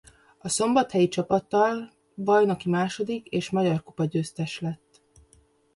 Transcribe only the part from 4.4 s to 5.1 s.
lett.